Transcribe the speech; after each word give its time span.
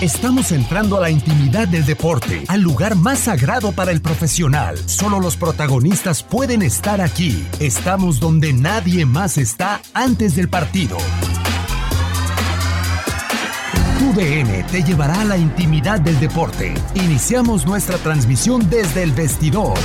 Estamos 0.00 0.52
entrando 0.52 0.98
a 0.98 1.00
la 1.00 1.10
intimidad 1.10 1.68
del 1.68 1.86
deporte, 1.86 2.44
al 2.48 2.60
lugar 2.60 2.94
más 2.96 3.20
sagrado 3.20 3.72
para 3.72 3.92
el 3.92 4.02
profesional. 4.02 4.76
Solo 4.86 5.20
los 5.20 5.36
protagonistas 5.36 6.22
pueden 6.22 6.62
estar 6.62 7.00
aquí. 7.00 7.46
Estamos 7.60 8.20
donde 8.20 8.52
nadie 8.52 9.06
más 9.06 9.38
está 9.38 9.80
antes 9.94 10.36
del 10.36 10.48
partido. 10.48 10.98
UDN 14.02 14.66
te 14.66 14.82
llevará 14.82 15.20
a 15.20 15.24
la 15.24 15.38
intimidad 15.38 16.00
del 16.00 16.18
deporte. 16.20 16.74
Iniciamos 16.94 17.64
nuestra 17.64 17.96
transmisión 17.98 18.68
desde 18.68 19.02
el 19.02 19.12
vestidor. 19.12 19.78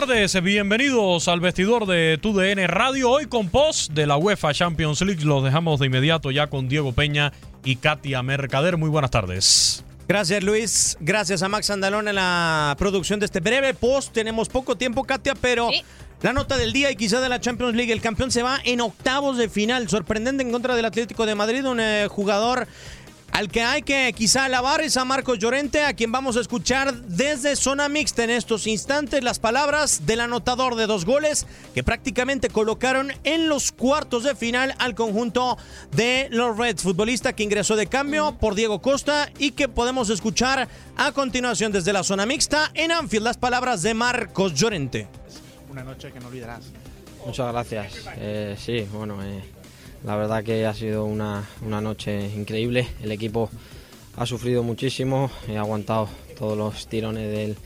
Tardes, 0.00 0.42
bienvenidos 0.42 1.28
al 1.28 1.40
vestidor 1.40 1.84
de 1.84 2.18
TUDN 2.22 2.66
Radio. 2.68 3.10
Hoy 3.10 3.26
con 3.26 3.50
post 3.50 3.92
de 3.92 4.06
la 4.06 4.16
UEFA 4.16 4.54
Champions 4.54 5.02
League. 5.02 5.22
Los 5.26 5.44
dejamos 5.44 5.78
de 5.78 5.86
inmediato 5.86 6.30
ya 6.30 6.46
con 6.46 6.70
Diego 6.70 6.92
Peña 6.92 7.34
y 7.64 7.76
Katia 7.76 8.22
Mercader. 8.22 8.78
Muy 8.78 8.88
buenas 8.88 9.10
tardes. 9.10 9.84
Gracias 10.08 10.42
Luis, 10.42 10.96
gracias 11.00 11.42
a 11.42 11.50
Max 11.50 11.68
Andalón 11.68 12.08
en 12.08 12.14
la 12.14 12.74
producción 12.78 13.20
de 13.20 13.26
este 13.26 13.40
breve 13.40 13.74
post. 13.74 14.14
Tenemos 14.14 14.48
poco 14.48 14.74
tiempo, 14.74 15.04
Katia, 15.04 15.34
pero 15.34 15.68
la 16.22 16.32
nota 16.32 16.56
del 16.56 16.72
día 16.72 16.90
y 16.90 16.96
quizá 16.96 17.20
de 17.20 17.28
la 17.28 17.38
Champions 17.38 17.74
League. 17.74 17.92
El 17.92 18.00
campeón 18.00 18.30
se 18.30 18.42
va 18.42 18.58
en 18.64 18.80
octavos 18.80 19.36
de 19.36 19.50
final. 19.50 19.86
Sorprendente 19.90 20.42
en 20.42 20.50
contra 20.50 20.76
del 20.76 20.86
Atlético 20.86 21.26
de 21.26 21.34
Madrid, 21.34 21.66
un 21.66 21.78
eh, 21.78 22.08
jugador 22.08 22.66
al 23.32 23.48
que 23.48 23.62
hay 23.62 23.82
que 23.82 24.12
quizá 24.16 24.44
alabar 24.44 24.80
es 24.80 24.96
a 24.96 25.04
Marcos 25.04 25.38
Llorente, 25.38 25.84
a 25.84 25.94
quien 25.94 26.12
vamos 26.12 26.36
a 26.36 26.40
escuchar 26.40 26.94
desde 27.02 27.56
zona 27.56 27.88
mixta 27.88 28.24
en 28.24 28.30
estos 28.30 28.66
instantes 28.66 29.22
las 29.22 29.38
palabras 29.38 30.06
del 30.06 30.20
anotador 30.20 30.74
de 30.74 30.86
dos 30.86 31.04
goles 31.04 31.46
que 31.74 31.82
prácticamente 31.82 32.48
colocaron 32.48 33.12
en 33.24 33.48
los 33.48 33.72
cuartos 33.72 34.24
de 34.24 34.34
final 34.34 34.74
al 34.78 34.94
conjunto 34.94 35.58
de 35.92 36.28
los 36.30 36.56
Reds, 36.56 36.82
futbolista 36.82 37.32
que 37.34 37.42
ingresó 37.42 37.76
de 37.76 37.86
cambio 37.86 38.36
por 38.38 38.54
Diego 38.54 38.80
Costa 38.80 39.30
y 39.38 39.52
que 39.52 39.68
podemos 39.68 40.10
escuchar 40.10 40.68
a 40.96 41.12
continuación 41.12 41.72
desde 41.72 41.92
la 41.92 42.02
zona 42.02 42.26
mixta 42.26 42.70
en 42.74 42.92
Anfield 42.92 43.24
las 43.24 43.36
palabras 43.36 43.82
de 43.82 43.94
Marcos 43.94 44.54
Llorente. 44.54 45.08
Una 45.70 45.84
noche 45.84 46.10
que 46.12 46.20
no 46.20 46.28
olvidarás. 46.28 46.64
Muchas 47.24 47.52
gracias. 47.52 47.92
Eh, 48.16 48.56
sí, 48.58 48.86
bueno, 48.92 49.22
eh, 49.22 49.42
la 50.04 50.16
verdad 50.16 50.42
que 50.42 50.66
ha 50.66 50.74
sido 50.74 51.04
una, 51.04 51.44
una 51.62 51.80
noche 51.80 52.28
increíble. 52.34 52.88
El 53.02 53.12
equipo 53.12 53.50
ha 54.16 54.26
sufrido 54.26 54.62
muchísimo, 54.62 55.30
he 55.48 55.56
aguantado 55.56 56.08
todos 56.38 56.56
los 56.56 56.86
tirones 56.86 57.30
del, 57.30 57.56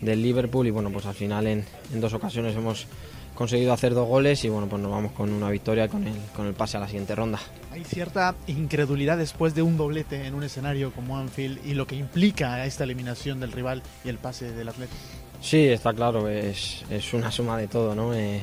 del 0.00 0.22
Liverpool 0.22 0.66
y 0.66 0.70
bueno, 0.70 0.90
pues 0.90 1.06
al 1.06 1.14
final 1.14 1.46
en, 1.46 1.64
en, 1.92 2.00
dos 2.00 2.12
ocasiones 2.12 2.56
hemos 2.56 2.86
conseguido 3.34 3.72
hacer 3.72 3.94
dos 3.94 4.08
goles 4.08 4.44
y 4.44 4.48
bueno, 4.48 4.68
pues 4.68 4.82
nos 4.82 4.90
vamos 4.90 5.12
con 5.12 5.32
una 5.32 5.50
victoria 5.50 5.88
con 5.88 6.06
el, 6.06 6.14
con 6.34 6.46
el 6.46 6.54
pase 6.54 6.76
a 6.76 6.80
la 6.80 6.86
siguiente 6.86 7.14
ronda. 7.14 7.38
Hay 7.70 7.84
cierta 7.84 8.34
incredulidad 8.46 9.16
después 9.16 9.54
de 9.54 9.62
un 9.62 9.76
doblete 9.76 10.26
en 10.26 10.34
un 10.34 10.42
escenario 10.42 10.92
como 10.92 11.18
Anfield 11.18 11.64
y 11.64 11.74
lo 11.74 11.86
que 11.86 11.96
implica 11.96 12.64
esta 12.66 12.84
eliminación 12.84 13.40
del 13.40 13.52
rival 13.52 13.82
y 14.04 14.08
el 14.08 14.18
pase 14.18 14.52
del 14.52 14.68
Atlético. 14.68 14.98
Sí, 15.40 15.66
está 15.68 15.92
claro, 15.92 16.28
es, 16.28 16.84
es 16.88 17.14
una 17.14 17.32
suma 17.32 17.58
de 17.58 17.66
todo, 17.66 17.94
¿no? 17.94 18.14
Eh, 18.14 18.42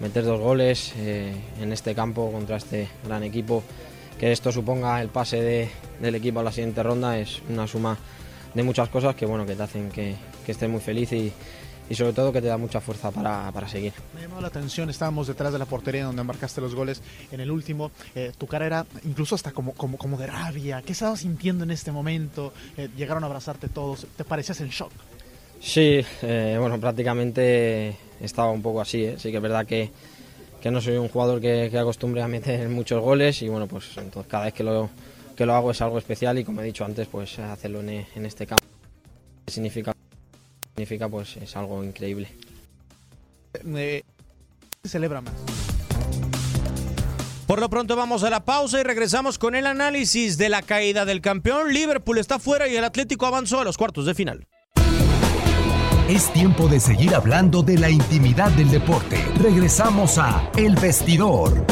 meter 0.00 0.24
dos 0.24 0.40
goles 0.40 0.92
eh, 0.96 1.34
en 1.60 1.72
este 1.72 1.94
campo 1.94 2.30
contra 2.30 2.56
este 2.56 2.88
gran 3.04 3.22
equipo. 3.22 3.62
Que 4.18 4.32
esto 4.32 4.50
suponga 4.50 5.00
el 5.00 5.08
pase 5.08 5.40
de, 5.40 5.70
del 6.00 6.14
equipo 6.16 6.40
a 6.40 6.42
la 6.42 6.52
siguiente 6.52 6.82
ronda 6.82 7.18
es 7.18 7.40
una 7.48 7.66
suma 7.66 7.96
de 8.54 8.62
muchas 8.62 8.88
cosas 8.88 9.14
que, 9.14 9.26
bueno, 9.26 9.46
que 9.46 9.54
te 9.54 9.62
hacen 9.62 9.90
que, 9.90 10.16
que 10.44 10.52
estés 10.52 10.68
muy 10.68 10.80
feliz 10.80 11.12
y, 11.12 11.32
y 11.90 11.94
sobre 11.94 12.12
todo 12.12 12.32
que 12.32 12.40
te 12.40 12.48
da 12.48 12.58
mucha 12.58 12.80
fuerza 12.80 13.10
para, 13.10 13.50
para, 13.52 13.68
seguir. 13.68 13.92
Me 14.14 14.22
llamó 14.22 14.40
la 14.40 14.48
atención, 14.48 14.90
estábamos 14.90 15.26
detrás 15.26 15.52
de 15.52 15.58
la 15.58 15.66
portería 15.66 16.04
donde 16.04 16.22
marcaste 16.22 16.60
los 16.60 16.74
goles 16.74 17.02
en 17.30 17.40
el 17.40 17.50
último, 17.50 17.90
eh, 18.14 18.32
tu 18.36 18.46
cara 18.46 18.66
era 18.66 18.86
incluso 19.04 19.34
hasta 19.34 19.52
como, 19.52 19.72
como, 19.72 19.96
como 19.96 20.16
de 20.16 20.26
rabia, 20.26 20.82
¿qué 20.82 20.92
estabas 20.92 21.20
sintiendo 21.20 21.64
en 21.64 21.70
este 21.70 21.92
momento? 21.92 22.52
Eh, 22.76 22.88
llegaron 22.96 23.22
a 23.24 23.26
abrazarte 23.26 23.68
todos, 23.68 24.06
¿te 24.16 24.24
parecías 24.24 24.60
en 24.60 24.68
shock? 24.68 24.92
Sí, 25.60 26.00
eh, 26.22 26.56
bueno, 26.60 26.78
prácticamente 26.78 27.96
estaba 28.20 28.50
un 28.50 28.62
poco 28.62 28.80
así. 28.80 29.04
¿eh? 29.04 29.16
Sí 29.18 29.30
que 29.30 29.36
es 29.36 29.42
verdad 29.42 29.66
que, 29.66 29.90
que 30.60 30.70
no 30.70 30.80
soy 30.80 30.96
un 30.96 31.08
jugador 31.08 31.40
que, 31.40 31.68
que, 31.70 31.78
acostumbre 31.78 32.22
a 32.22 32.28
meter 32.28 32.68
muchos 32.70 33.02
goles 33.02 33.42
y 33.42 33.48
bueno, 33.48 33.66
pues 33.66 33.96
entonces 33.96 34.30
cada 34.30 34.44
vez 34.44 34.54
que 34.54 34.64
lo, 34.64 34.90
que 35.36 35.46
lo 35.46 35.54
hago 35.54 35.70
es 35.70 35.80
algo 35.80 35.98
especial 35.98 36.38
y 36.38 36.44
como 36.44 36.60
he 36.60 36.64
dicho 36.64 36.84
antes, 36.84 37.06
pues 37.06 37.38
hacerlo 37.38 37.80
en, 37.80 38.06
en 38.14 38.26
este 38.26 38.46
campo 38.46 38.64
significa, 39.50 39.92
significa 40.74 41.08
pues 41.08 41.36
es 41.36 41.56
algo 41.56 41.82
increíble. 41.84 42.28
Eh, 43.64 44.02
celebra 44.84 45.20
más? 45.20 45.34
Por 47.46 47.60
lo 47.60 47.70
pronto 47.70 47.96
vamos 47.96 48.24
a 48.24 48.30
la 48.30 48.44
pausa 48.44 48.78
y 48.78 48.82
regresamos 48.82 49.38
con 49.38 49.54
el 49.54 49.66
análisis 49.66 50.36
de 50.36 50.50
la 50.50 50.60
caída 50.60 51.06
del 51.06 51.22
campeón. 51.22 51.72
Liverpool 51.72 52.18
está 52.18 52.38
fuera 52.38 52.68
y 52.68 52.76
el 52.76 52.84
Atlético 52.84 53.24
avanzó 53.24 53.60
a 53.60 53.64
los 53.64 53.78
cuartos 53.78 54.04
de 54.04 54.14
final. 54.14 54.47
Es 56.08 56.32
tiempo 56.32 56.68
de 56.68 56.80
seguir 56.80 57.14
hablando 57.14 57.62
de 57.62 57.76
la 57.76 57.90
intimidad 57.90 58.50
del 58.52 58.70
deporte. 58.70 59.18
Regresamos 59.42 60.16
a 60.16 60.50
El 60.56 60.74
Vestidor. 60.74 61.66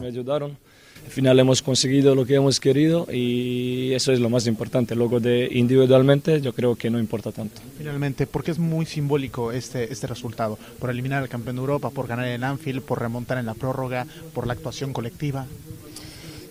Me 0.00 0.08
ayudaron. 0.08 0.58
Al 1.04 1.10
final 1.12 1.38
hemos 1.38 1.62
conseguido 1.62 2.16
lo 2.16 2.26
que 2.26 2.34
hemos 2.34 2.58
querido 2.58 3.06
y 3.12 3.92
eso 3.92 4.10
es 4.10 4.18
lo 4.18 4.28
más 4.28 4.48
importante. 4.48 4.96
Luego 4.96 5.20
de 5.20 5.48
individualmente 5.52 6.40
yo 6.40 6.52
creo 6.52 6.74
que 6.74 6.90
no 6.90 6.98
importa 6.98 7.30
tanto. 7.30 7.62
Finalmente, 7.78 8.26
porque 8.26 8.50
es 8.50 8.58
muy 8.58 8.84
simbólico 8.84 9.52
este, 9.52 9.92
este 9.92 10.08
resultado? 10.08 10.58
Por 10.80 10.90
eliminar 10.90 11.22
al 11.22 11.28
campeón 11.28 11.54
de 11.54 11.60
Europa, 11.60 11.90
por 11.90 12.08
ganar 12.08 12.26
en 12.26 12.42
Anfield, 12.42 12.82
por 12.82 13.00
remontar 13.00 13.38
en 13.38 13.46
la 13.46 13.54
prórroga, 13.54 14.04
por 14.34 14.48
la 14.48 14.54
actuación 14.54 14.92
colectiva. 14.92 15.46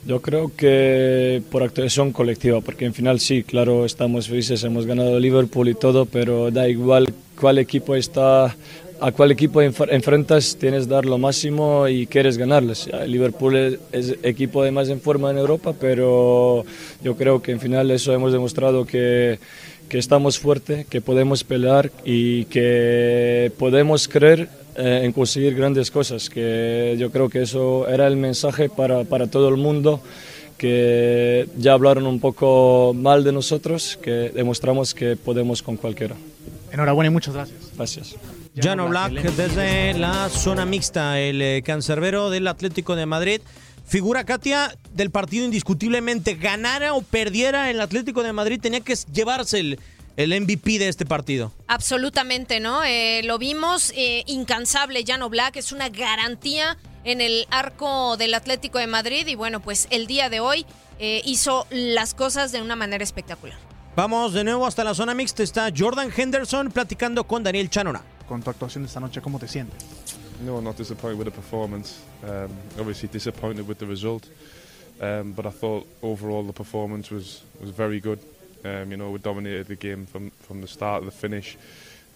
Yo 0.06 0.22
creo 0.22 0.52
que 0.56 1.42
por 1.50 1.64
actuación 1.64 2.12
colectiva, 2.12 2.60
porque 2.60 2.86
en 2.86 2.94
final 2.94 3.22
sí, 3.22 3.44
claro, 3.44 3.86
estamos 3.86 4.28
felices, 4.28 4.64
hemos 4.66 4.86
ganado 4.86 5.18
Liverpool 5.18 5.70
y 5.70 5.76
todo, 5.76 6.06
pero 6.06 6.52
da 6.52 6.68
igual 6.68 7.14
cuál 7.40 7.58
equipo 7.58 7.96
está, 7.96 8.54
a 9.00 9.12
cuál 9.14 9.32
equipo 9.32 9.62
enfrentas, 9.62 10.58
tienes 10.60 10.88
que 10.88 10.94
dar 10.94 11.06
lo 11.06 11.18
máximo 11.18 11.88
y 11.88 12.06
quieres 12.08 12.38
ganarles. 12.38 12.90
Liverpool 13.08 13.56
es, 13.56 13.80
es 13.94 14.16
equipo 14.24 14.62
de 14.64 14.72
más 14.72 14.90
en 14.90 15.00
forma 15.00 15.32
en 15.32 15.38
Europa, 15.38 15.74
pero 15.80 16.66
yo 17.02 17.16
creo 17.16 17.42
que 17.42 17.54
en 17.54 17.62
final 17.62 17.90
eso 17.90 18.12
hemos 18.14 18.34
demostrado 18.34 18.86
que, 18.86 19.40
que 19.88 20.00
estamos 20.00 20.38
fuertes, 20.38 20.86
que 20.86 21.00
podemos 21.00 21.46
pelear 21.46 21.92
y 22.04 22.44
que 22.46 23.54
podemos 23.58 24.10
creer 24.10 24.50
eh, 24.76 25.02
en 25.04 25.12
conseguir 25.12 25.56
grandes 25.56 25.92
cosas, 25.92 26.30
que 26.30 26.96
yo 26.98 27.12
creo 27.12 27.30
que 27.30 27.44
eso 27.44 27.88
era 27.88 28.08
el 28.08 28.18
mensaje 28.18 28.70
para, 28.70 29.04
para, 29.04 29.28
todo 29.28 29.50
el 29.50 29.58
mundo, 29.58 30.02
que 30.58 31.48
ya 31.58 31.74
hablaron 31.74 32.08
un 32.08 32.20
poco 32.20 32.94
mal 32.96 33.24
de 33.24 33.32
nosotros, 33.32 34.00
que 34.02 34.32
demostramos 34.34 34.94
que 34.94 35.16
podemos 35.16 35.62
con 35.62 35.78
cualquiera. 35.78 36.16
Enhorabuena 36.72 37.08
y 37.08 37.14
muchas 37.14 37.34
gracias. 37.36 37.60
Gracias. 37.76 38.16
Llano 38.56 38.88
Black 38.88 39.14
desde 39.14 39.94
la 39.94 40.30
zona 40.30 40.66
mixta, 40.66 41.20
el 41.20 41.42
eh, 41.42 41.62
cancerbero 41.64 42.30
del 42.30 42.48
Atlético 42.48 42.96
de 42.96 43.06
Madrid. 43.06 43.42
Figura 43.86 44.24
Katia 44.24 44.76
del 44.94 45.10
partido 45.12 45.46
indiscutiblemente, 45.46 46.36
ganara 46.36 46.94
o 46.94 47.02
perdiera 47.02 47.70
el 47.70 47.82
Atlético 47.82 48.24
de 48.24 48.32
Madrid, 48.32 48.60
tenía 48.62 48.80
que 48.80 48.96
llevarse 49.12 49.60
el, 49.60 49.80
el 50.18 50.40
MVP 50.40 50.80
de 50.80 50.88
este 50.88 51.06
partido. 51.06 51.52
Absolutamente, 51.68 52.60
¿no? 52.60 52.84
Eh, 52.84 53.22
lo 53.24 53.38
vimos, 53.38 53.92
eh, 53.96 54.24
incansable 54.28 55.04
Llano 55.04 55.30
Black, 55.30 55.58
es 55.58 55.72
una 55.72 55.90
garantía 55.90 56.78
en 57.04 57.22
el 57.22 57.48
arco 57.50 58.18
del 58.18 58.34
Atlético 58.34 58.80
de 58.80 58.88
Madrid 58.88 59.28
y 59.28 59.36
bueno, 59.36 59.60
pues 59.60 59.88
el 59.90 60.08
día 60.08 60.30
de 60.30 60.40
hoy 60.40 60.66
eh, 61.00 61.22
hizo 61.26 61.68
las 61.70 62.14
cosas 62.14 62.52
de 62.52 62.62
una 62.62 62.76
manera 62.76 63.04
espectacular. 63.04 63.58
Vamos 63.96 64.34
de 64.34 64.44
nuevo 64.44 64.66
hasta 64.66 64.84
la 64.84 64.96
zona 64.96 65.14
mixta, 65.14 65.44
está 65.44 65.70
Jordan 65.76 66.12
Henderson 66.16 66.72
platicando 66.72 67.26
con 67.26 67.44
Daniel 67.44 67.70
Chanona. 67.70 68.02
Con 68.28 68.42
tu 68.42 68.50
actuación 68.50 68.86
esta 68.86 69.00
noche, 69.00 69.22
¿cómo 69.22 69.38
te 69.38 69.48
sientes? 69.48 69.84
No, 70.44 70.62
not 70.62 70.78
disappointed 70.78 71.18
with 71.20 71.26
the 71.26 71.32
performance. 71.32 72.00
Um, 72.24 72.50
obviously 72.80 73.08
disappointed 73.08 73.68
with 73.68 73.78
the 73.78 73.86
result, 73.86 74.26
um, 75.00 75.34
but 75.34 75.46
I 75.46 75.52
thought 75.52 75.86
overall 76.02 76.44
the 76.44 76.54
performance 76.54 77.14
was, 77.14 77.44
was 77.62 77.70
very 77.70 78.00
good. 78.00 78.20
Um, 78.66 78.92
you 78.92 78.98
know, 78.98 79.12
we 79.12 79.20
dominated 79.20 79.68
the 79.68 79.76
game 79.76 80.06
from, 80.06 80.62
the 80.62 80.68
start 80.68 81.02
to 81.02 81.06
the 81.06 81.12
finish. 81.12 81.58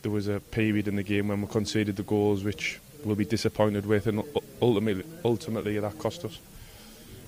There 0.01 0.11
was 0.11 0.27
a 0.27 0.39
period 0.39 0.87
in 0.87 0.95
the 0.95 1.03
game 1.03 1.27
when 1.27 1.41
we 1.41 1.47
conceded 1.47 1.95
the 1.97 2.03
goals, 2.03 2.43
which 2.43 2.79
we'll 3.03 3.15
be 3.15 3.25
disappointed 3.25 3.85
with, 3.85 4.07
and 4.07 4.23
ultimately, 4.61 5.03
ultimately 5.25 5.79
that 5.79 5.97
cost 5.97 6.23
us. 6.25 6.39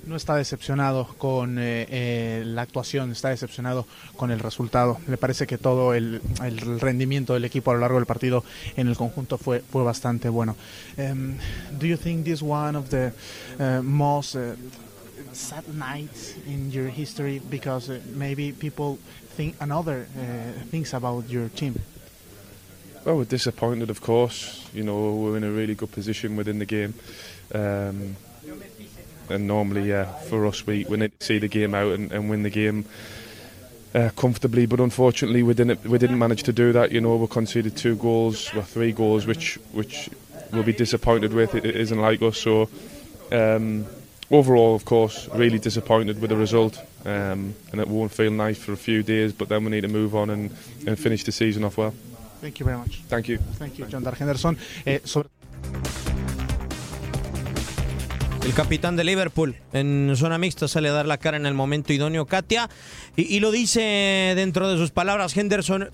No 0.05 0.15
está 0.15 0.37
decepcionado 0.37 1.07
con 1.17 1.59
eh, 1.59 1.85
eh, 1.89 2.43
la 2.45 2.61
actuación, 2.61 3.11
está 3.11 3.29
decepcionado 3.29 3.85
con 4.15 4.31
el 4.31 4.39
resultado. 4.39 4.97
Le 5.07 5.17
parece 5.17 5.45
que 5.45 5.57
todo 5.57 5.93
el, 5.93 6.21
rendimiento 6.79 7.33
del 7.33 7.43
equipo 7.43 7.71
a 7.71 7.73
lo 7.73 7.81
largo 7.81 7.97
del 7.97 8.05
partido 8.05 8.45
en 8.77 8.87
el 8.87 8.95
conjunto 8.95 9.37
fue, 9.37 9.61
bastante 9.73 10.29
bueno. 10.29 10.55
Um, 10.97 11.35
do 11.77 11.85
you 11.85 11.97
think 11.97 12.23
this 12.23 12.41
one 12.41 12.77
of 12.77 12.89
the 12.89 13.11
uh, 13.59 13.81
most 13.83 14.37
sad 15.33 15.67
night 15.75 16.35
in 16.47 16.71
your 16.71 16.87
history 16.87 17.39
because 17.39 17.89
uh, 17.89 17.99
maybe 18.13 18.51
people 18.51 18.97
think 19.35 19.55
another 19.59 20.07
uh, 20.17 20.51
things 20.69 20.93
about 20.93 21.29
your 21.29 21.49
team? 21.49 21.79
Well, 23.05 23.17
we're 23.17 23.25
disappointed, 23.25 23.89
of 23.89 24.01
course. 24.01 24.67
You 24.73 24.83
know, 24.83 25.15
we're 25.15 25.37
in 25.37 25.43
a 25.43 25.51
really 25.51 25.75
good 25.75 25.91
position 25.91 26.35
within 26.35 26.59
the 26.59 26.65
game. 26.65 26.93
Um, 27.53 28.15
and 29.29 29.47
normally, 29.47 29.89
yeah, 29.89 30.05
for 30.05 30.45
us, 30.45 30.65
we, 30.65 30.85
we 30.89 30.97
need 30.97 31.17
to 31.19 31.25
see 31.25 31.39
the 31.39 31.47
game 31.47 31.73
out 31.73 31.93
and, 31.93 32.11
and 32.11 32.29
win 32.29 32.43
the 32.43 32.49
game 32.49 32.85
uh, 33.95 34.09
comfortably. 34.15 34.65
But 34.65 34.79
unfortunately, 34.79 35.43
we 35.43 35.53
didn't 35.53 35.85
we 35.85 35.97
didn't 35.97 36.19
manage 36.19 36.43
to 36.43 36.53
do 36.53 36.73
that. 36.73 36.91
You 36.91 37.01
know, 37.01 37.15
we 37.15 37.27
conceded 37.27 37.77
two 37.77 37.95
goals, 37.95 38.53
well, 38.53 38.63
three 38.63 38.91
goals, 38.91 39.25
which 39.25 39.55
which 39.71 40.09
we'll 40.51 40.63
be 40.63 40.73
disappointed 40.73 41.33
with. 41.33 41.55
It, 41.55 41.65
it 41.65 41.75
isn't 41.75 41.99
like 41.99 42.21
us. 42.21 42.37
So 42.37 42.69
um, 43.31 43.85
overall, 44.31 44.75
of 44.75 44.85
course, 44.85 45.29
really 45.33 45.59
disappointed 45.59 46.19
with 46.21 46.29
the 46.29 46.37
result. 46.37 46.79
Um, 47.05 47.55
and 47.71 47.79
it 47.79 47.87
won't 47.87 48.11
feel 48.11 48.31
nice 48.31 48.57
for 48.57 48.73
a 48.73 48.77
few 48.77 49.03
days. 49.03 49.33
But 49.33 49.49
then 49.49 49.63
we 49.63 49.71
need 49.71 49.81
to 49.81 49.87
move 49.87 50.15
on 50.15 50.29
and, 50.29 50.51
and 50.87 50.97
finish 50.97 51.23
the 51.23 51.31
season 51.31 51.63
off 51.63 51.77
well. 51.77 51.93
Thank 52.41 52.59
you 52.59 52.65
very 52.65 52.77
much. 52.77 53.01
Thank 53.07 53.27
you. 53.27 53.37
Thank 53.57 53.77
you, 53.79 53.85
John 53.85 54.03
Dar 54.03 54.15
Henderson. 54.15 54.57
Eh, 54.85 55.01
sobre 55.03 55.29
El 58.45 58.53
capitán 58.53 58.95
de 58.95 59.03
Liverpool 59.03 59.57
en 59.73 60.13
zona 60.15 60.37
mixta 60.37 60.67
sale 60.67 60.89
a 60.89 60.93
dar 60.93 61.05
la 61.05 61.17
cara 61.17 61.37
en 61.37 61.45
el 61.45 61.53
momento 61.53 61.93
idóneo, 61.93 62.25
Katia. 62.25 62.69
Y, 63.15 63.35
y 63.35 63.41
lo 63.41 63.51
dice 63.51 64.33
dentro 64.35 64.69
de 64.69 64.77
sus 64.77 64.91
palabras 64.91 65.35
Henderson. 65.35 65.89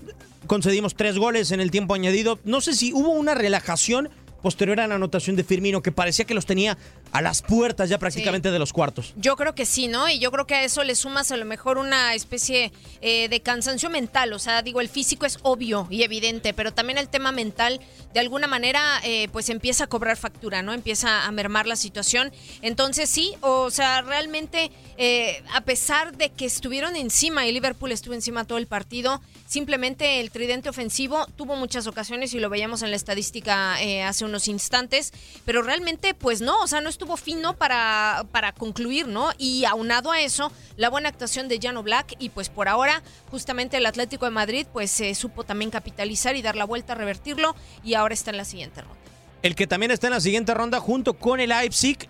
Concedimos 0.46 0.94
tres 0.94 1.18
goles 1.18 1.50
en 1.50 1.60
el 1.60 1.70
tiempo 1.70 1.94
añadido. 1.94 2.38
No 2.44 2.60
sé 2.60 2.74
si 2.74 2.92
hubo 2.92 3.10
una 3.10 3.34
relajación 3.34 4.08
posterior 4.42 4.78
a 4.80 4.86
la 4.86 4.94
anotación 4.94 5.34
de 5.34 5.42
Firmino 5.42 5.82
que 5.82 5.90
parecía 5.90 6.24
que 6.24 6.34
los 6.34 6.46
tenía 6.46 6.78
a 7.16 7.22
las 7.22 7.40
puertas 7.40 7.88
ya 7.88 7.98
prácticamente 7.98 8.50
de 8.50 8.58
los 8.58 8.74
cuartos. 8.74 9.14
Yo 9.16 9.36
creo 9.36 9.54
que 9.54 9.64
sí, 9.64 9.88
¿no? 9.88 10.06
Y 10.08 10.18
yo 10.18 10.30
creo 10.30 10.46
que 10.46 10.54
a 10.54 10.64
eso 10.64 10.84
le 10.84 10.94
sumas 10.94 11.32
a 11.32 11.38
lo 11.38 11.46
mejor 11.46 11.78
una 11.78 12.12
especie 12.12 12.72
eh, 13.00 13.30
de 13.30 13.40
cansancio 13.40 13.88
mental. 13.88 14.34
O 14.34 14.38
sea, 14.38 14.60
digo, 14.60 14.82
el 14.82 14.90
físico 14.90 15.24
es 15.24 15.38
obvio 15.42 15.86
y 15.90 16.02
evidente, 16.02 16.52
pero 16.52 16.74
también 16.74 16.98
el 16.98 17.08
tema 17.08 17.32
mental, 17.32 17.80
de 18.12 18.20
alguna 18.20 18.46
manera, 18.46 19.00
eh, 19.02 19.28
pues 19.32 19.48
empieza 19.48 19.84
a 19.84 19.86
cobrar 19.86 20.18
factura, 20.18 20.60
¿no? 20.60 20.74
Empieza 20.74 21.24
a 21.24 21.30
mermar 21.30 21.66
la 21.66 21.76
situación. 21.76 22.32
Entonces, 22.60 23.08
sí, 23.08 23.34
o 23.40 23.70
sea, 23.70 24.02
realmente, 24.02 24.70
eh, 24.98 25.42
a 25.54 25.62
pesar 25.62 26.16
de 26.16 26.28
que 26.28 26.44
estuvieron 26.44 26.96
encima 26.96 27.46
y 27.46 27.52
Liverpool 27.52 27.92
estuvo 27.92 28.12
encima 28.12 28.44
todo 28.44 28.58
el 28.58 28.66
partido, 28.66 29.22
simplemente 29.46 30.20
el 30.20 30.30
tridente 30.30 30.68
ofensivo 30.68 31.26
tuvo 31.36 31.56
muchas 31.56 31.86
ocasiones 31.86 32.34
y 32.34 32.40
lo 32.40 32.50
veíamos 32.50 32.82
en 32.82 32.90
la 32.90 32.96
estadística 32.96 33.80
eh, 33.80 34.02
hace 34.02 34.24
unos 34.24 34.48
instantes, 34.48 35.12
pero 35.44 35.62
realmente, 35.62 36.14
pues 36.14 36.40
no, 36.40 36.60
o 36.60 36.66
sea, 36.66 36.80
no 36.80 36.88
estuvo 36.88 37.05
fino 37.16 37.56
para, 37.56 38.24
para 38.32 38.50
concluir, 38.52 39.06
¿no? 39.06 39.30
Y 39.38 39.64
aunado 39.66 40.10
a 40.10 40.20
eso, 40.20 40.50
la 40.76 40.90
buena 40.90 41.08
actuación 41.08 41.46
de 41.46 41.60
Jano 41.62 41.84
Black 41.84 42.16
y 42.18 42.30
pues 42.30 42.48
por 42.48 42.68
ahora, 42.68 43.02
justamente 43.30 43.76
el 43.76 43.86
Atlético 43.86 44.24
de 44.24 44.32
Madrid, 44.32 44.66
pues 44.72 44.90
se 44.90 45.14
supo 45.14 45.44
también 45.44 45.70
capitalizar 45.70 46.34
y 46.34 46.42
dar 46.42 46.56
la 46.56 46.64
vuelta, 46.64 46.96
revertirlo 46.96 47.54
y 47.84 47.94
ahora 47.94 48.14
está 48.14 48.30
en 48.30 48.38
la 48.38 48.44
siguiente 48.44 48.80
ronda. 48.80 48.96
El 49.42 49.54
que 49.54 49.68
también 49.68 49.92
está 49.92 50.08
en 50.08 50.14
la 50.14 50.20
siguiente 50.20 50.54
ronda 50.54 50.80
junto 50.80 51.14
con 51.14 51.38
el 51.38 51.50
Leipzig 51.50 52.08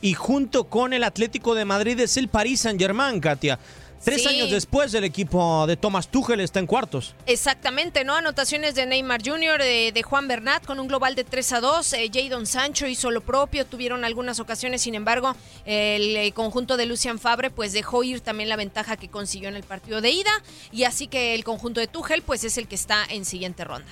y 0.00 0.14
junto 0.14 0.64
con 0.64 0.92
el 0.92 1.04
Atlético 1.04 1.54
de 1.54 1.64
Madrid 1.64 1.98
es 2.00 2.16
el 2.16 2.28
Paris 2.28 2.60
Saint-Germain, 2.60 3.20
Katia. 3.20 3.58
Tres 4.04 4.22
Sí. 4.22 4.28
años 4.28 4.50
después 4.50 4.94
el 4.94 5.04
equipo 5.04 5.66
de 5.66 5.76
Thomas 5.76 6.08
Tuchel 6.08 6.40
está 6.40 6.60
en 6.60 6.66
cuartos. 6.66 7.14
Exactamente, 7.26 8.04
¿no? 8.04 8.14
Anotaciones 8.14 8.74
de 8.74 8.86
Neymar 8.86 9.20
Jr., 9.24 9.60
de, 9.62 9.92
de 9.92 10.02
Juan 10.02 10.28
Bernat 10.28 10.64
con 10.64 10.78
un 10.80 10.88
global 10.88 11.14
de 11.14 11.24
3 11.24 11.52
a 11.54 11.60
2. 11.60 11.92
Eh, 11.94 12.10
Jadon 12.12 12.46
Sancho 12.46 12.86
hizo 12.86 13.10
lo 13.10 13.20
propio, 13.20 13.66
tuvieron 13.66 14.04
algunas 14.04 14.40
ocasiones, 14.40 14.82
sin 14.82 14.94
embargo, 14.94 15.34
el, 15.66 16.16
eh, 16.16 16.32
conjunto 16.32 16.76
de 16.76 16.86
Lucian 16.86 17.18
Fabre 17.18 17.50
pues 17.50 17.72
dejó 17.72 18.02
ir 18.04 18.20
también 18.20 18.48
la 18.48 18.56
ventaja 18.56 18.96
que 18.96 19.08
consiguió 19.08 19.48
en 19.48 19.56
el 19.56 19.64
partido 19.64 20.00
de 20.00 20.10
ida 20.10 20.30
y 20.72 20.84
así 20.84 21.06
que 21.08 21.34
el 21.34 21.44
conjunto 21.44 21.80
de 21.80 21.86
Tuchel 21.88 22.22
pues 22.22 22.44
es 22.44 22.56
el 22.58 22.68
que 22.68 22.76
está 22.76 23.04
en 23.08 23.24
siguiente 23.24 23.64
ronda. 23.64 23.88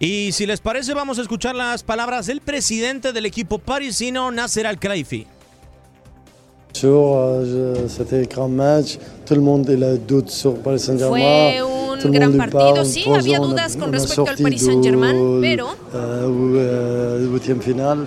Y 0.00 0.30
si 0.32 0.46
les 0.46 0.60
parece, 0.60 0.94
vamos 0.94 1.18
a 1.18 1.22
escuchar 1.22 1.54
las 1.56 1.82
palabras 1.82 2.26
del 2.26 2.40
presidente 2.40 3.12
del 3.12 3.26
equipo 3.26 3.58
parisino, 3.58 4.30
Nasser 4.30 4.66
Al-Khelaifi. 4.66 5.26
Bonjour, 6.74 7.16
euh, 7.18 7.74
c'était 7.88 8.20
un 8.20 8.22
grand 8.24 8.48
match. 8.48 8.98
Tout 9.26 9.34
le 9.34 9.40
monde 9.40 9.68
a 9.70 9.96
doute 9.96 10.30
sur 10.30 10.54
Paris 10.56 10.78
Saint-Germain. 10.78 11.50
Fue 11.52 11.58
un 11.60 11.98
Tout 11.98 12.08
le 12.08 12.12
gran 12.18 12.28
monde 12.28 12.38
partido, 12.38 12.58
parle, 12.58 12.86
sí, 12.86 13.04
había 13.10 13.40
on 13.40 13.48
dudas 13.48 13.76
con 13.76 13.88
on 13.88 13.92
respecto 13.92 14.26
al 14.28 14.36
Paris 14.36 14.58
Saint-Germain, 14.58 15.40
pero 15.40 15.66
huitième 17.32 17.60
finale. 17.60 18.06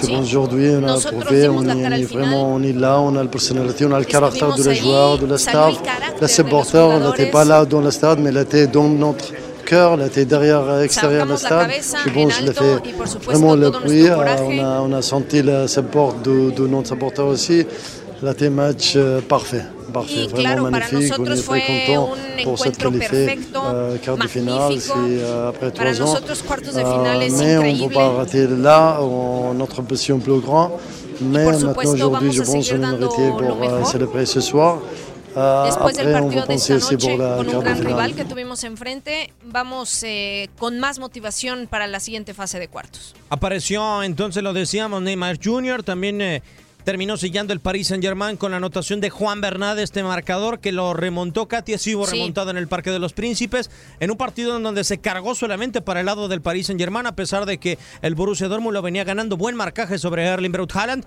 Je 0.00 0.06
pense 0.06 0.26
aujourd'hui 0.26 0.70
on 0.80 0.88
a 0.88 0.94
prouvé, 0.94 1.48
on 1.48 1.60
la 1.62 1.74
est, 1.74 2.04
on 2.04 2.14
vraiment 2.14 2.54
on 2.54 2.62
est 2.62 2.72
là, 2.72 2.98
on 3.00 3.14
a 3.16 3.22
la 3.22 3.28
personnalité, 3.28 3.84
on 3.84 3.92
a 3.92 3.98
le 3.98 4.04
caractère 4.04 4.54
de 4.54 4.62
les 4.62 4.74
joueurs, 4.74 5.18
de 5.18 5.26
la 5.26 5.38
staff. 5.38 5.74
La 6.20 6.28
supporter, 6.28 6.92
elle 6.92 7.02
n'était 7.02 7.30
pas 7.30 7.44
là 7.44 7.64
dans 7.64 7.80
le 7.80 7.90
stade, 7.90 8.20
mais 8.20 8.30
elle 8.30 8.38
était 8.38 8.66
dans 8.68 8.88
notre 8.88 9.32
cœur, 9.66 9.94
elle 9.94 10.06
était 10.06 10.24
derrière, 10.24 10.80
extérieur 10.80 11.24
du 11.26 11.32
la 11.32 11.36
stade. 11.36 11.70
Je 12.04 12.10
en 12.10 12.14
pense 12.14 12.38
qu'elle 12.38 12.50
a 12.50 12.52
fait 12.52 12.76
vraiment 13.26 13.54
le 13.54 13.70
todo 13.70 13.80
bruit. 13.80 14.02
nuestro 14.02 14.22
Euh. 14.22 14.46
On 14.48 14.58
a, 14.64 14.80
on 14.80 14.92
a 14.92 15.02
senti 15.02 15.42
le 15.42 15.66
support 15.66 16.14
de, 16.24 16.50
de 16.50 16.66
notre 16.66 16.88
supporter 16.88 17.26
aussi. 17.26 17.66
Elle 18.22 18.28
a 18.28 18.30
été 18.32 18.46
un 18.46 18.50
match 18.50 18.92
euh, 18.94 19.20
parfait. 19.20 19.64
Parfait, 19.92 20.26
vraiment 20.28 20.70
magnifique. 20.70 21.12
On 21.18 21.24
est 21.26 21.42
très 21.42 21.86
content 21.86 22.14
un 22.40 22.44
pour 22.44 22.58
cette 22.58 22.78
qualifiée 22.78 23.38
euh, 23.56 23.96
quart 23.98 24.16
de 24.16 24.28
finale. 24.28 24.74
C'est 24.80 24.92
euh, 24.96 25.48
après 25.48 25.70
trois 25.72 26.00
ans. 26.02 26.14
Euh, 26.16 27.28
mais 27.38 27.58
on 27.58 27.72
ne 27.72 27.88
peut 27.88 27.92
pas 27.94 28.08
rater 28.10 28.46
là, 28.46 28.98
on- 29.02 29.54
notre 29.54 29.82
position 29.82 30.18
plus 30.20 30.38
grande. 30.40 30.70
Mais 31.20 31.44
maintenant, 31.44 31.74
aujourd'hui, 31.84 32.32
je 32.32 32.42
pense 32.42 32.70
qu'on 32.70 32.78
méritait 32.78 33.28
lo 33.28 33.36
pour 33.36 33.62
euh, 33.62 33.84
célébrer 33.84 34.24
ce 34.24 34.40
soir. 34.40 34.78
Euh, 35.36 35.64
Después 35.66 35.92
del 35.92 36.14
après, 36.14 36.20
on 36.20 36.22
partido 36.24 36.40
va 36.40 36.42
de 36.42 36.46
penser 36.46 36.74
esta 36.74 36.86
aussi 36.86 36.96
pour 36.98 37.08
noche, 37.10 37.18
la 37.18 37.36
con 37.36 37.56
un 37.56 37.60
gran 37.60 37.74
rival 37.86 38.14
que 38.14 38.24
tuvimos 38.24 38.64
enfrente, 38.64 39.32
vamos 39.46 40.02
eh, 40.04 40.48
con 40.58 40.78
más 40.78 40.98
motivación 40.98 41.66
para 41.68 41.86
la 41.86 42.00
siguiente 42.00 42.34
fase 42.34 42.58
de 42.58 42.68
cuartos. 42.68 43.14
Apareció 43.30 44.02
entonces, 44.02 44.42
lo 44.42 44.52
decíamos, 44.52 45.00
Neymar 45.02 45.38
Jr., 45.42 45.82
también 45.82 46.20
eh, 46.20 46.42
terminó 46.84 47.16
sellando 47.16 47.52
el 47.52 47.60
Paris 47.60 47.88
Saint-Germain 47.88 48.36
con 48.36 48.50
la 48.50 48.56
anotación 48.58 49.00
de 49.00 49.10
Juan 49.10 49.40
Bernat, 49.40 49.78
este 49.78 50.02
marcador 50.02 50.60
que 50.60 50.72
lo 50.72 50.94
remontó 50.94 51.48
Katia, 51.48 51.78
sí 51.78 51.94
hubo 51.94 52.06
Sí. 52.06 52.12
remontado 52.16 52.50
en 52.50 52.56
el 52.56 52.68
Parque 52.68 52.90
de 52.90 52.98
los 52.98 53.12
Príncipes, 53.12 53.70
en 54.00 54.10
un 54.10 54.16
partido 54.16 54.56
en 54.56 54.62
donde 54.62 54.84
se 54.84 54.98
cargó 54.98 55.34
solamente 55.34 55.80
para 55.82 56.00
el 56.00 56.06
lado 56.06 56.28
del 56.28 56.42
Paris 56.42 56.66
Saint-Germain, 56.66 57.06
a 57.06 57.14
pesar 57.16 57.46
de 57.46 57.58
que 57.58 57.78
el 58.02 58.14
Borussia 58.14 58.48
Dortmund 58.48 58.74
lo 58.74 58.82
venía 58.82 59.04
ganando 59.04 59.36
buen 59.36 59.54
marcaje 59.56 59.98
sobre 59.98 60.24
Erling 60.24 60.52
Braut 60.52 60.74
Haaland, 60.74 61.04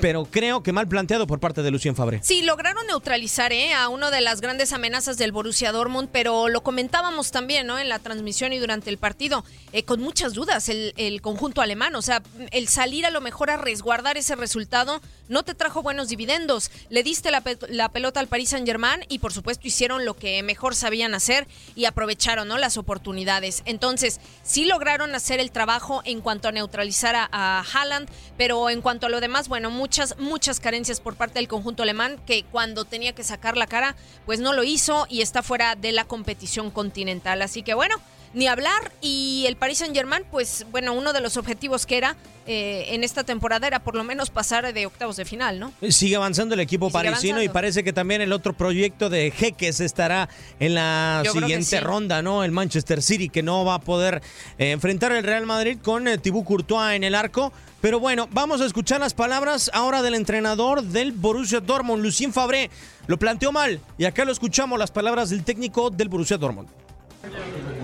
pero 0.00 0.24
creo 0.24 0.62
que 0.62 0.72
mal 0.72 0.88
planteado 0.88 1.26
por 1.26 1.40
parte 1.40 1.62
de 1.62 1.70
Lucien 1.70 1.96
Fabre. 1.96 2.20
Sí, 2.22 2.42
lograron 2.42 2.86
neutralizar 2.86 3.52
¿eh? 3.52 3.72
a 3.72 3.88
una 3.88 4.10
de 4.10 4.20
las 4.20 4.40
grandes 4.40 4.72
amenazas 4.72 5.16
del 5.16 5.32
Borussia 5.32 5.72
Dortmund, 5.72 6.08
pero 6.12 6.48
lo 6.48 6.62
comentábamos 6.62 7.30
también 7.30 7.66
¿no? 7.66 7.78
en 7.78 7.88
la 7.88 7.98
transmisión 7.98 8.52
y 8.52 8.58
durante 8.58 8.90
el 8.90 8.98
partido, 8.98 9.44
eh, 9.72 9.84
con 9.84 10.00
muchas 10.00 10.34
dudas 10.34 10.68
el, 10.68 10.92
el 10.96 11.22
conjunto 11.22 11.60
alemán. 11.60 11.94
O 11.94 12.02
sea, 12.02 12.22
el 12.50 12.68
salir 12.68 13.06
a 13.06 13.10
lo 13.10 13.20
mejor 13.20 13.50
a 13.50 13.56
resguardar 13.56 14.16
ese 14.16 14.36
resultado 14.36 15.00
no 15.28 15.42
te 15.42 15.54
trajo 15.54 15.82
buenos 15.82 16.08
dividendos. 16.08 16.70
Le 16.90 17.02
diste 17.02 17.30
la, 17.30 17.40
pe- 17.40 17.58
la 17.68 17.88
pelota 17.90 18.20
al 18.20 18.28
Paris 18.28 18.50
Saint-Germain 18.50 19.04
y 19.08 19.18
por 19.18 19.32
supuesto 19.32 19.66
hicieron 19.66 20.04
lo 20.04 20.14
que 20.14 20.42
mejor 20.42 20.74
sabían 20.74 21.14
hacer 21.14 21.46
y 21.74 21.84
aprovecharon 21.84 22.48
las 22.48 22.76
oportunidades. 22.76 23.62
Entonces, 23.66 24.20
sí 24.42 24.64
lograron 24.64 25.14
hacer 25.14 25.40
el 25.40 25.50
trabajo 25.50 26.02
en 26.04 26.20
cuanto 26.20 26.48
a 26.48 26.52
neutralizar 26.52 27.14
a, 27.16 27.28
a 27.32 27.60
Haaland, 27.60 28.08
pero 28.38 28.70
en 28.70 28.80
cuanto 28.80 29.06
a 29.06 29.10
lo 29.10 29.20
demás, 29.20 29.48
bueno, 29.48 29.70
muchas, 29.70 30.18
muchas 30.18 30.60
carencias 30.60 31.00
por 31.00 31.16
parte 31.16 31.38
del 31.38 31.48
conjunto 31.48 31.82
alemán 31.82 32.20
que 32.26 32.44
cuando 32.44 32.84
tenía 32.84 33.14
que 33.14 33.24
sacar 33.24 33.56
la 33.56 33.66
cara, 33.66 33.96
pues 34.24 34.40
no 34.40 34.52
lo 34.52 34.64
hizo 34.64 35.06
y 35.10 35.22
está 35.22 35.42
fuera 35.42 35.74
de 35.74 35.92
la 35.92 36.04
competición 36.04 36.70
continental. 36.70 37.42
Así 37.42 37.62
que 37.62 37.74
bueno, 37.74 37.96
ni 38.36 38.46
hablar. 38.46 38.92
Y 39.00 39.44
el 39.48 39.56
Paris 39.56 39.78
Saint 39.78 39.94
Germain, 39.94 40.22
pues 40.30 40.66
bueno, 40.70 40.92
uno 40.92 41.12
de 41.12 41.20
los 41.20 41.36
objetivos 41.38 41.86
que 41.86 41.96
era 41.96 42.16
eh, 42.46 42.84
en 42.90 43.02
esta 43.02 43.24
temporada 43.24 43.66
era 43.66 43.80
por 43.80 43.96
lo 43.96 44.04
menos 44.04 44.28
pasar 44.28 44.72
de 44.72 44.86
octavos 44.86 45.16
de 45.16 45.24
final, 45.24 45.58
¿no? 45.58 45.72
Sigue 45.88 46.16
avanzando 46.16 46.54
el 46.54 46.60
equipo 46.60 46.90
sigue 46.90 46.92
parisino 46.92 47.42
y 47.42 47.48
parece 47.48 47.82
que 47.82 47.94
también 47.94 48.20
el 48.20 48.32
otro 48.32 48.52
proyecto 48.52 49.08
de 49.08 49.30
Jeques 49.30 49.80
estará 49.80 50.28
en 50.60 50.74
la 50.74 51.22
Yo 51.24 51.32
siguiente 51.32 51.78
sí. 51.78 51.80
ronda, 51.80 52.20
¿no? 52.20 52.44
El 52.44 52.52
Manchester 52.52 53.02
City 53.02 53.30
que 53.30 53.42
no 53.42 53.64
va 53.64 53.74
a 53.74 53.80
poder 53.80 54.22
eh, 54.58 54.70
enfrentar 54.70 55.12
el 55.12 55.24
Real 55.24 55.46
Madrid 55.46 55.78
con 55.82 56.06
eh, 56.06 56.18
Thibaut 56.18 56.44
Courtois 56.44 56.94
en 56.94 57.04
el 57.04 57.14
arco. 57.14 57.52
Pero 57.80 58.00
bueno, 58.00 58.28
vamos 58.32 58.60
a 58.60 58.66
escuchar 58.66 59.00
las 59.00 59.14
palabras 59.14 59.70
ahora 59.72 60.02
del 60.02 60.14
entrenador 60.14 60.82
del 60.82 61.12
Borussia 61.12 61.60
Dortmund, 61.60 62.02
Lucien 62.02 62.34
Fabré. 62.34 62.70
Lo 63.06 63.18
planteó 63.18 63.50
mal 63.50 63.80
y 63.96 64.04
acá 64.04 64.26
lo 64.26 64.32
escuchamos 64.32 64.78
las 64.78 64.90
palabras 64.90 65.30
del 65.30 65.42
técnico 65.42 65.88
del 65.88 66.10
Borussia 66.10 66.36
Dortmund. 66.36 66.68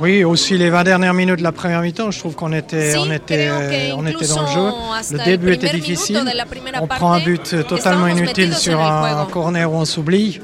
Oui, 0.03 0.25
aussi 0.25 0.59
les 0.59 0.69
20 0.69 0.83
dernières 0.83 1.15
minutes 1.15 1.39
de 1.39 1.45
la 1.45 1.53
première 1.53 1.81
mi-temps, 1.81 2.11
je 2.11 2.19
trouve 2.19 2.35
qu'on 2.35 2.53
était, 2.53 2.91
Sí, 2.91 2.99
on 2.99 3.09
était, 3.13 3.47
que 3.47 3.95
on 3.95 4.05
était 4.05 4.27
dans 4.27 4.43
le 4.43 4.49
jeu. 4.49 5.17
Le 5.17 5.25
début 5.25 5.53
était 5.53 5.71
difficile. 5.71 6.21
On 6.81 6.89
prend 6.89 7.13
un 7.13 7.21
but 7.21 7.67
totalement 7.69 8.09
inutile 8.09 8.53
sur 8.53 8.81
un 8.81 9.25
corner 9.27 9.73
où 9.73 9.77
on 9.77 9.85
s'oublie. 9.85 10.41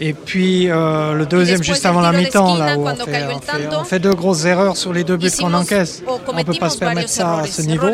Et 0.00 0.12
puis 0.12 0.70
euh, 0.70 1.12
le 1.12 1.26
deuxième 1.26 1.62
juste 1.62 1.84
avant 1.84 2.00
la 2.00 2.12
mi-temps, 2.12 2.56
là 2.56 2.78
où 2.78 2.86
on 2.86 2.94
fait, 2.94 3.24
on, 3.34 3.40
fait, 3.40 3.76
on 3.80 3.84
fait, 3.84 3.98
deux 3.98 4.14
grosses 4.14 4.44
erreurs 4.44 4.76
sur 4.76 4.92
les 4.92 5.02
deux 5.02 5.16
buts 5.16 5.30
qu'on 5.38 5.52
encaisse. 5.52 6.02
On 6.06 6.32
ne 6.32 6.42
peut 6.44 6.54
pas 6.54 6.70
se 6.70 6.78
permettre 6.78 7.08
ça 7.08 7.40
à 7.40 7.46
ce 7.46 7.62
niveau. 7.62 7.88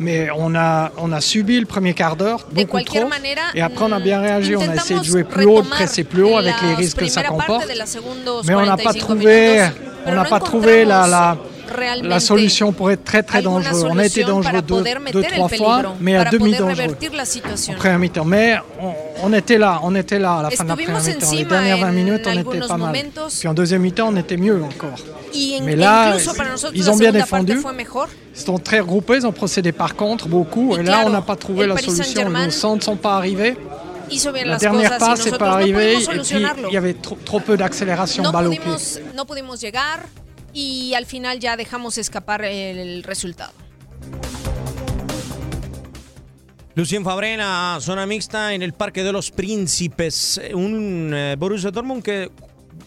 Mais 0.00 0.28
on 0.36 0.54
a, 0.56 0.90
on 0.98 1.12
a 1.12 1.20
subi 1.20 1.60
le 1.60 1.66
premier 1.66 1.94
quart 1.94 2.16
d'heure, 2.16 2.46
beaucoup 2.52 2.80
trop. 2.82 3.08
Et 3.54 3.62
après, 3.62 3.84
on 3.84 3.92
a 3.92 4.00
bien 4.00 4.20
réagi. 4.20 4.56
On 4.56 4.68
a 4.68 4.74
essayé 4.74 4.98
de 4.98 5.04
jouer 5.04 5.24
plus 5.24 5.44
haut, 5.44 5.62
de 5.62 5.68
presser 5.68 6.04
plus 6.04 6.24
haut 6.24 6.36
avec 6.36 6.54
les 6.62 6.74
risques 6.74 6.98
que 6.98 7.06
ça 7.06 7.22
comporte. 7.22 7.68
Mais 8.44 8.54
on 8.54 8.66
n'a 8.66 8.76
pas 8.76 8.92
trouvé, 8.92 9.62
on 10.06 10.14
n'a 10.14 10.24
pas 10.24 10.40
trouvé 10.40 10.84
la, 10.84 11.06
la 11.06 11.36
la 12.02 12.20
solution 12.20 12.72
pourrait 12.72 12.94
être 12.94 13.04
très 13.04 13.22
très 13.22 13.42
dangereuse. 13.42 13.84
On 13.84 13.98
a 13.98 14.06
été 14.06 14.24
dangereux 14.24 14.62
deux, 14.62 14.82
deux 15.12 15.22
trois 15.22 15.48
fois, 15.48 15.82
mais 16.00 16.16
à 16.16 16.24
demi 16.24 16.54
dangereux 16.54 16.96
en 17.68 17.74
première 17.74 17.98
mi-temps. 17.98 18.24
Mais 18.24 18.56
on, 18.80 18.92
on, 19.24 19.32
était 19.32 19.58
là, 19.58 19.80
on 19.82 19.94
était 19.94 20.18
là 20.18 20.34
à 20.38 20.42
la 20.42 20.50
fin 20.50 20.64
de 20.64 20.68
la 20.68 20.76
première 20.76 21.02
mi-temps. 21.02 21.32
Les 21.32 21.44
dernières 21.44 21.78
20 21.78 21.90
minutes, 21.92 22.26
on 22.26 22.38
était 22.38 22.66
pas 22.66 22.76
mal. 22.76 22.96
Puis 23.38 23.48
en 23.48 23.54
deuxième 23.54 23.82
mi-temps, 23.82 24.08
on 24.12 24.16
était 24.16 24.36
mieux 24.36 24.62
encore. 24.62 24.98
mais 25.62 25.76
là, 25.76 26.16
ils 26.74 26.90
ont 26.90 26.96
bien 26.96 27.12
défendu. 27.12 27.58
Ils 28.34 28.40
sont 28.40 28.58
très 28.58 28.80
regroupés, 28.80 29.16
ils 29.16 29.26
ont 29.26 29.32
procédé 29.32 29.72
par 29.72 29.94
contre 29.94 30.26
beaucoup. 30.28 30.76
Et 30.76 30.82
là, 30.82 31.02
on 31.06 31.10
n'a 31.10 31.22
pas 31.22 31.36
trouvé 31.36 31.66
la 31.66 31.76
solution. 31.76 32.30
Les 32.30 32.50
centres 32.50 32.76
ne 32.76 32.82
sont 32.82 32.96
pas 32.96 33.16
arrivés. 33.16 33.56
La 34.44 34.58
dernière 34.58 34.98
passe 34.98 35.26
n'est 35.26 35.38
pas 35.38 35.52
arrivée 35.52 35.94
et 35.94 36.06
puis 36.06 36.20
il 36.30 36.72
y 36.72 36.76
avait 36.76 36.94
trop, 36.94 37.16
trop 37.24 37.40
peu 37.40 37.56
d'accélération 37.56 38.22
no 38.22 38.32
balle 38.32 38.48
au 38.48 38.50
pied. 38.50 38.60
No 39.14 39.24
pudimos 39.24 39.60
llegar 39.60 40.06
y 40.52 40.94
al 40.94 41.06
final 41.06 41.38
ya 41.38 41.56
dejamos 41.56 41.98
escapar 41.98 42.44
el 42.44 43.02
resultado. 43.04 43.52
Lucien 46.74 47.04
Fabré 47.04 47.34
en 47.34 47.40
la 47.40 47.78
zona 47.80 48.06
mixta 48.06 48.54
en 48.54 48.62
el 48.62 48.72
Parque 48.72 49.02
de 49.02 49.12
los 49.12 49.30
Príncipes. 49.30 50.40
Un 50.54 51.12
eh, 51.12 51.36
Borussia 51.38 51.70
Dortmund 51.70 52.02
que, 52.02 52.30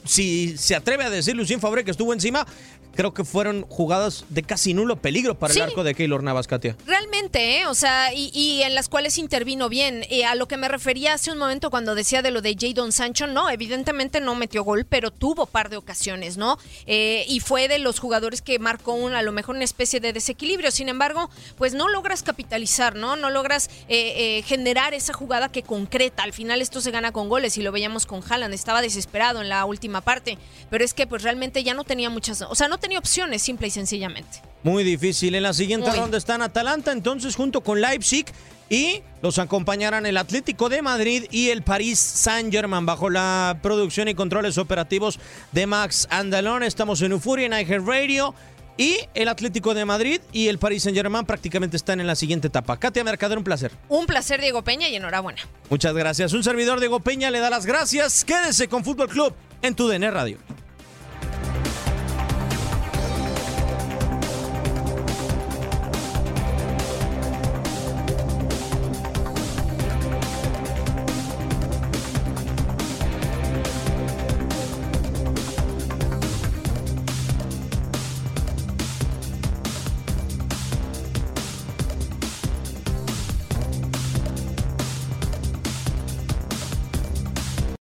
si 0.03 0.57
se 0.57 0.73
atreve 0.73 1.03
a 1.03 1.09
decir 1.11 1.35
Lucien 1.35 1.59
Fabré 1.59 1.83
que 1.83 1.91
estuvo 1.91 2.11
encima, 2.11 2.47
creo 2.95 3.13
que 3.13 3.23
fueron 3.23 3.63
jugadas 3.63 4.25
de 4.29 4.41
casi 4.43 4.73
nulo 4.73 4.95
peligro 4.95 5.37
para 5.37 5.53
el 5.53 5.61
arco 5.61 5.83
de 5.83 5.93
Keylor 5.93 6.23
Navas, 6.23 6.47
Katia. 6.47 6.75
Realmente, 6.85 7.59
¿eh? 7.59 7.67
o 7.67 7.75
sea, 7.75 8.13
y, 8.13 8.61
en 8.63 8.73
las 8.73 8.89
cuales 8.89 9.17
intervino 9.17 9.69
bien. 9.69 10.05
Eh, 10.09 10.25
a 10.25 10.35
lo 10.35 10.47
que 10.47 10.57
me 10.57 10.67
refería 10.67 11.13
hace 11.13 11.31
un 11.31 11.37
momento 11.37 11.69
cuando 11.69 11.95
decía 11.95 12.21
de 12.21 12.31
lo 12.31 12.41
de 12.41 12.55
Jadon 12.59 12.91
Sancho, 12.91 13.27
no, 13.27 13.49
evidentemente 13.49 14.21
no 14.21 14.35
metió 14.35 14.63
gol, 14.63 14.85
pero 14.85 15.11
tuvo 15.11 15.45
par 15.45 15.69
de 15.69 15.77
ocasiones, 15.77 16.37
¿no? 16.37 16.57
Eh, 16.87 17.25
y 17.27 17.39
fue 17.41 17.67
de 17.67 17.79
los 17.79 17.99
jugadores 17.99 18.41
que 18.41 18.57
marcó 18.59 18.93
un, 18.93 19.13
a 19.13 19.21
lo 19.21 19.31
mejor 19.31 19.55
una 19.55 19.65
especie 19.65 19.99
de 19.99 20.13
desequilibrio. 20.13 20.71
Sin 20.71 20.89
embargo, 20.89 21.29
pues 21.57 21.73
no 21.73 21.89
logras 21.89 22.23
capitalizar, 22.23 22.95
¿no? 22.95 23.15
No 23.15 23.29
logras 23.29 23.69
generar 23.87 24.93
esa 24.93 25.13
jugada 25.13 25.49
que 25.49 25.63
concreta. 25.63 26.23
Al 26.23 26.33
final 26.33 26.61
esto 26.61 26.81
se 26.81 26.91
gana 26.91 27.11
con 27.11 27.29
goles 27.29 27.57
y 27.57 27.61
lo 27.61 27.71
veíamos 27.71 28.05
con 28.05 28.23
Haaland. 28.27 28.53
Estaba 28.53 28.81
desesperado 28.81 29.41
en 29.41 29.49
la 29.49 29.65
última 29.65 30.01
parte, 30.01 30.37
pero 30.69 30.83
es 30.83 30.93
que 30.93 31.07
pues 31.07 31.23
realmente 31.23 31.63
ya 31.63 31.73
no 31.73 31.83
tenía 31.83 32.09
muchas, 32.09 32.41
o 32.41 32.55
sea, 32.55 32.67
no 32.67 32.77
tenía 32.85 32.99
opciones, 32.99 33.41
simple 33.41 33.65
y 33.65 33.71
sencillamente. 33.71 34.43
Muy 34.61 34.83
difícil. 34.83 35.33
En 35.33 35.41
la 35.41 35.53
siguiente 35.53 35.91
ronda 35.91 36.19
están 36.19 36.43
Atalanta, 36.43 36.91
entonces 36.91 37.35
junto 37.35 37.61
con 37.61 37.81
Leipzig 37.81 38.27
y 38.69 39.01
los 39.23 39.39
acompañarán 39.39 40.05
el 40.05 40.17
Atlético 40.17 40.69
de 40.69 40.83
Madrid 40.83 41.25
y 41.31 41.49
el 41.49 41.63
París 41.63 41.97
Saint-Germain 41.97 42.85
bajo 42.85 43.09
la 43.09 43.57
producción 43.63 44.07
y 44.07 44.13
controles 44.13 44.59
operativos 44.59 45.19
de 45.51 45.65
Max 45.65 46.07
Andalón. 46.11 46.61
Estamos 46.61 47.01
en 47.01 47.13
Euphoria, 47.13 47.47
en 47.47 47.87
Radio. 47.87 48.35
Y 48.77 48.97
el 49.15 49.29
Atlético 49.29 49.73
de 49.73 49.85
Madrid 49.85 50.19
y 50.31 50.49
el 50.49 50.59
París 50.59 50.83
Saint-Germain 50.83 51.25
prácticamente 51.25 51.77
están 51.77 52.01
en 52.01 52.07
la 52.07 52.15
siguiente 52.15 52.49
etapa. 52.49 52.77
Katia 52.77 53.03
Mercader, 53.03 53.37
un 53.37 53.43
placer. 53.43 53.71
Un 53.89 54.05
placer, 54.05 54.41
Diego 54.41 54.63
Peña, 54.63 54.89
y 54.89 54.95
enhorabuena. 54.95 55.41
Muchas 55.71 55.95
gracias. 55.95 56.33
Un 56.33 56.43
servidor, 56.43 56.79
Diego 56.79 56.99
Peña, 56.99 57.31
le 57.31 57.39
da 57.39 57.49
las 57.49 57.65
gracias. 57.65 58.25
Quédese 58.25 58.67
con 58.67 58.83
Fútbol 58.83 59.07
Club 59.07 59.33
en 59.61 59.73
tu 59.73 59.87
DN 59.87 60.11
Radio. 60.11 60.37